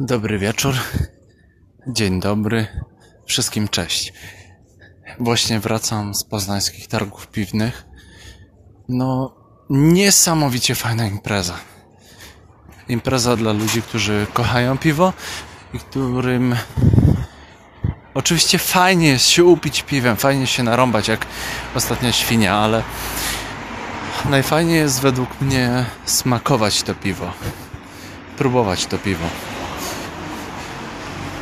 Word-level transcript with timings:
Dobry 0.00 0.38
wieczór. 0.38 0.74
Dzień 1.86 2.20
dobry. 2.20 2.66
Wszystkim 3.26 3.68
cześć. 3.68 4.12
Właśnie 5.18 5.60
wracam 5.60 6.14
z 6.14 6.24
poznańskich 6.24 6.88
targów 6.88 7.26
piwnych. 7.26 7.84
No, 8.88 9.34
niesamowicie 9.70 10.74
fajna 10.74 11.06
impreza. 11.06 11.54
Impreza 12.88 13.36
dla 13.36 13.52
ludzi, 13.52 13.82
którzy 13.82 14.26
kochają 14.32 14.78
piwo 14.78 15.12
i 15.74 15.78
którym 15.78 16.56
oczywiście 18.14 18.58
fajnie 18.58 19.08
jest 19.08 19.26
się 19.28 19.44
upić 19.44 19.82
piwem, 19.82 20.16
fajnie 20.16 20.46
się 20.46 20.62
narąbać 20.62 21.08
jak 21.08 21.26
ostatnia 21.74 22.12
świnia, 22.12 22.54
ale 22.54 22.82
najfajniej 24.24 24.76
jest 24.76 25.00
według 25.00 25.40
mnie 25.40 25.84
smakować 26.04 26.82
to 26.82 26.94
piwo. 26.94 27.32
Próbować 28.36 28.86
to 28.86 28.98
piwo 28.98 29.51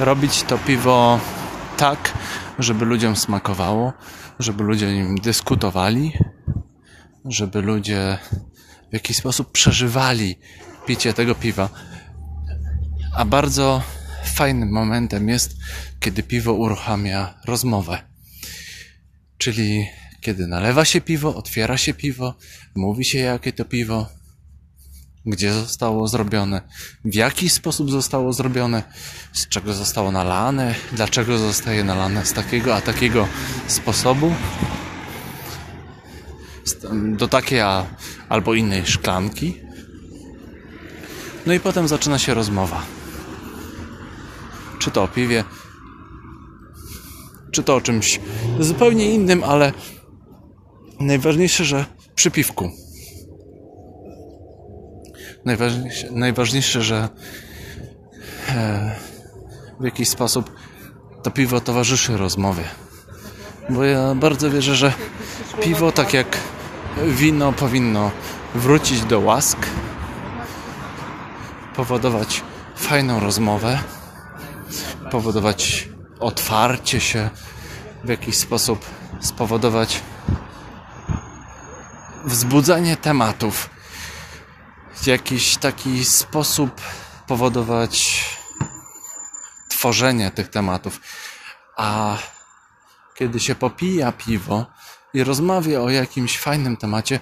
robić 0.00 0.42
to 0.42 0.58
piwo 0.58 1.20
tak, 1.76 2.12
żeby 2.58 2.84
ludziom 2.84 3.16
smakowało, 3.16 3.92
żeby 4.38 4.64
ludzie 4.64 4.94
nim 4.94 5.16
dyskutowali, 5.16 6.12
żeby 7.24 7.62
ludzie 7.62 8.18
w 8.90 8.92
jakiś 8.92 9.16
sposób 9.16 9.52
przeżywali 9.52 10.38
picie 10.86 11.14
tego 11.14 11.34
piwa. 11.34 11.68
A 13.16 13.24
bardzo 13.24 13.82
fajnym 14.24 14.70
momentem 14.70 15.28
jest, 15.28 15.56
kiedy 16.00 16.22
piwo 16.22 16.52
uruchamia 16.52 17.34
rozmowę. 17.44 17.98
Czyli 19.38 19.86
kiedy 20.20 20.46
nalewa 20.46 20.84
się 20.84 21.00
piwo, 21.00 21.34
otwiera 21.34 21.76
się 21.76 21.94
piwo, 21.94 22.34
mówi 22.74 23.04
się 23.04 23.18
jakie 23.18 23.52
to 23.52 23.64
piwo, 23.64 24.06
gdzie 25.26 25.52
zostało 25.52 26.08
zrobione, 26.08 26.60
w 27.04 27.14
jaki 27.14 27.48
sposób 27.48 27.90
zostało 27.90 28.32
zrobione, 28.32 28.82
z 29.32 29.48
czego 29.48 29.72
zostało 29.72 30.12
nalane, 30.12 30.74
dlaczego 30.92 31.38
zostaje 31.38 31.84
nalane 31.84 32.26
z 32.26 32.32
takiego 32.32 32.74
a 32.74 32.80
takiego 32.80 33.28
sposobu, 33.66 34.34
do 36.92 37.28
takiej 37.28 37.60
a, 37.60 37.86
albo 38.28 38.54
innej 38.54 38.86
szklanki. 38.86 39.56
No 41.46 41.52
i 41.52 41.60
potem 41.60 41.88
zaczyna 41.88 42.18
się 42.18 42.34
rozmowa. 42.34 42.82
Czy 44.78 44.90
to 44.90 45.02
o 45.02 45.08
piwie, 45.08 45.44
czy 47.50 47.62
to 47.62 47.74
o 47.74 47.80
czymś 47.80 48.20
zupełnie 48.60 49.14
innym, 49.14 49.44
ale 49.44 49.72
najważniejsze, 51.00 51.64
że 51.64 51.86
przy 52.14 52.30
piwku 52.30 52.70
najważniejsze, 55.44 56.08
najważniejsze 56.10 56.82
że 56.82 57.08
e, 58.48 58.96
w 59.80 59.84
jakiś 59.84 60.08
sposób 60.08 60.50
to 61.22 61.30
piwo 61.30 61.60
towarzyszy 61.60 62.16
rozmowie. 62.16 62.64
Bo 63.70 63.84
ja 63.84 64.14
bardzo 64.14 64.50
wierzę, 64.50 64.76
że 64.76 64.92
piwo, 65.62 65.92
tak 65.92 66.14
jak 66.14 66.38
wino, 67.06 67.52
powinno 67.52 68.10
wrócić 68.54 69.00
do 69.00 69.20
łask, 69.20 69.58
powodować 71.76 72.42
fajną 72.76 73.20
rozmowę, 73.20 73.78
powodować 75.10 75.88
otwarcie 76.20 77.00
się, 77.00 77.30
w 78.04 78.08
jakiś 78.08 78.36
sposób 78.36 78.86
spowodować 79.20 80.00
wzbudzanie 82.24 82.96
tematów 82.96 83.70
w 84.94 85.06
jakiś 85.06 85.56
taki 85.56 86.04
sposób 86.04 86.80
powodować 87.26 88.24
tworzenie 89.68 90.30
tych 90.30 90.48
tematów. 90.48 91.00
A 91.76 92.18
kiedy 93.14 93.40
się 93.40 93.54
popija 93.54 94.12
piwo 94.12 94.66
i 95.14 95.24
rozmawia 95.24 95.80
o 95.80 95.90
jakimś 95.90 96.38
fajnym 96.38 96.76
temacie, 96.76 97.20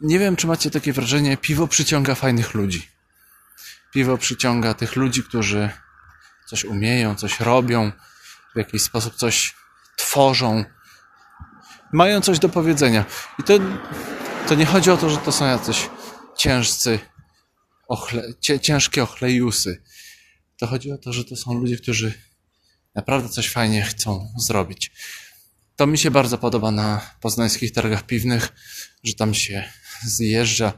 nie 0.00 0.18
wiem, 0.18 0.36
czy 0.36 0.46
macie 0.46 0.70
takie 0.70 0.92
wrażenie, 0.92 1.36
piwo 1.36 1.68
przyciąga 1.68 2.14
fajnych 2.14 2.54
ludzi. 2.54 2.88
Piwo 3.92 4.18
przyciąga 4.18 4.74
tych 4.74 4.96
ludzi, 4.96 5.22
którzy 5.22 5.70
coś 6.46 6.64
umieją, 6.64 7.14
coś 7.14 7.40
robią, 7.40 7.92
w 8.54 8.58
jakiś 8.58 8.82
sposób 8.82 9.14
coś 9.14 9.54
tworzą, 9.96 10.64
mają 11.92 12.20
coś 12.20 12.38
do 12.38 12.48
powiedzenia. 12.48 13.04
I 13.38 13.42
to, 13.42 13.54
to 14.48 14.54
nie 14.54 14.66
chodzi 14.66 14.90
o 14.90 14.96
to, 14.96 15.10
że 15.10 15.16
to 15.16 15.32
są 15.32 15.46
jacyś 15.46 15.90
ciężcy 16.42 16.98
ochle, 17.88 18.22
ciężkie 18.60 19.02
ochlejusy. 19.02 19.82
To 20.56 20.66
chodzi 20.66 20.92
o 20.92 20.98
to, 20.98 21.12
że 21.12 21.24
to 21.24 21.36
są 21.36 21.54
ludzie, 21.54 21.76
którzy 21.76 22.12
naprawdę 22.94 23.28
coś 23.28 23.48
fajnie 23.48 23.82
chcą 23.82 24.32
zrobić. 24.38 24.92
To 25.76 25.86
mi 25.86 25.98
się 25.98 26.10
bardzo 26.10 26.38
podoba 26.38 26.70
na 26.70 27.10
poznańskich 27.20 27.72
targach 27.72 28.06
piwnych, 28.06 28.52
że 29.04 29.14
tam 29.14 29.34
się 29.34 29.72
zjeżdża 30.04 30.72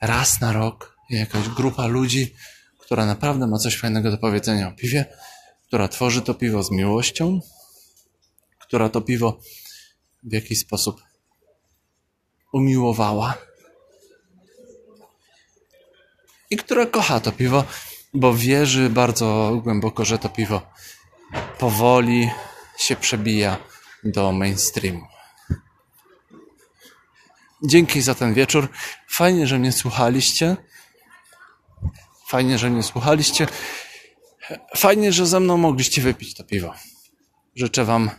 raz 0.00 0.40
na 0.40 0.52
rok 0.52 0.96
jakaś 1.10 1.48
grupa 1.48 1.86
ludzi, 1.86 2.34
która 2.78 3.06
naprawdę 3.06 3.46
ma 3.46 3.58
coś 3.58 3.76
fajnego 3.76 4.10
do 4.10 4.18
powiedzenia 4.18 4.68
o 4.68 4.72
piwie, 4.72 5.04
która 5.66 5.88
tworzy 5.88 6.22
to 6.22 6.34
piwo 6.34 6.62
z 6.62 6.70
miłością, 6.70 7.40
która 8.58 8.88
to 8.88 9.00
piwo 9.00 9.40
w 10.22 10.32
jakiś 10.32 10.58
sposób 10.58 11.02
umiłowała 12.52 13.48
i 16.50 16.56
która 16.56 16.86
kocha 16.86 17.20
to 17.20 17.32
piwo, 17.32 17.64
bo 18.14 18.34
wierzy 18.34 18.90
bardzo 18.90 19.60
głęboko, 19.64 20.04
że 20.04 20.18
to 20.18 20.28
piwo 20.28 20.62
powoli 21.58 22.30
się 22.78 22.96
przebija 22.96 23.56
do 24.04 24.32
mainstreamu. 24.32 25.06
Dzięki 27.62 28.02
za 28.02 28.14
ten 28.14 28.34
wieczór. 28.34 28.68
Fajnie, 29.08 29.46
że 29.46 29.58
mnie 29.58 29.72
słuchaliście. 29.72 30.56
Fajnie, 32.28 32.58
że 32.58 32.70
mnie 32.70 32.82
słuchaliście. 32.82 33.46
Fajnie, 34.76 35.12
że 35.12 35.26
ze 35.26 35.40
mną 35.40 35.56
mogliście 35.56 36.02
wypić 36.02 36.34
to 36.34 36.44
piwo. 36.44 36.74
Życzę 37.54 37.84
Wam 37.84 38.10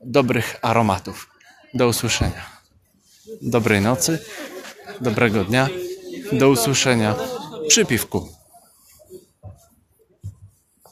dobrych 0.00 0.56
aromatów. 0.62 1.30
Do 1.74 1.88
usłyszenia. 1.88 2.60
Dobrej 3.42 3.80
nocy, 3.80 4.24
dobrego 5.00 5.44
dnia. 5.44 5.68
Do 6.32 6.48
usłyszenia 6.48 7.14
przy 7.70 7.84
piwku. 7.84 8.39